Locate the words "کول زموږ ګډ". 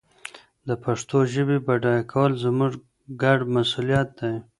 2.11-3.39